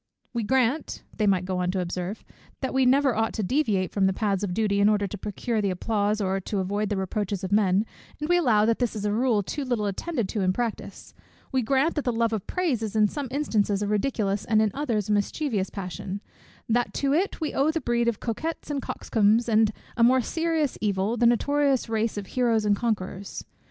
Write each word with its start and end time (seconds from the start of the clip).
We 0.33 0.41
grant," 0.41 1.03
they 1.15 1.27
might 1.27 1.45
go 1.45 1.59
on 1.59 1.69
to 1.73 1.79
observe, 1.79 2.23
"that 2.61 2.73
we 2.73 2.87
never 2.87 3.15
ought 3.15 3.33
to 3.33 3.43
deviate 3.43 3.91
from 3.91 4.07
the 4.07 4.13
paths 4.13 4.41
of 4.43 4.51
duty 4.51 4.79
in 4.79 4.89
order 4.89 5.05
to 5.05 5.15
procure 5.15 5.61
the 5.61 5.69
applause 5.69 6.19
or 6.19 6.39
to 6.39 6.57
avoid 6.57 6.89
the 6.89 6.97
reproaches 6.97 7.43
of 7.43 7.51
men, 7.51 7.85
and 8.19 8.27
we 8.27 8.35
allow 8.37 8.65
that 8.65 8.79
this 8.79 8.95
is 8.95 9.05
a 9.05 9.11
rule 9.13 9.43
too 9.43 9.63
little 9.63 9.85
attended 9.85 10.27
to 10.29 10.41
in 10.41 10.53
practice. 10.53 11.13
We 11.51 11.61
grant 11.61 11.93
that 11.93 12.03
the 12.05 12.11
love 12.11 12.33
of 12.33 12.47
praise 12.47 12.81
is 12.81 12.95
in 12.95 13.09
some 13.09 13.27
instances 13.29 13.83
a 13.83 13.87
ridiculous, 13.87 14.43
and 14.43 14.59
in 14.59 14.71
others 14.73 15.07
a 15.07 15.11
mischievous 15.11 15.69
passion; 15.69 16.21
that 16.67 16.95
to 16.95 17.13
it 17.13 17.39
we 17.39 17.53
owe 17.53 17.69
the 17.69 17.79
breed 17.79 18.07
of 18.07 18.19
coquettes 18.19 18.71
and 18.71 18.81
coxcombs, 18.81 19.47
and, 19.47 19.71
a 19.95 20.03
more 20.03 20.19
serious 20.21 20.79
evil, 20.81 21.15
the 21.15 21.27
noxious 21.27 21.87
race 21.87 22.17
of 22.17 22.25
heroes 22.25 22.65
and 22.65 22.75
conquerors. 22.75 23.45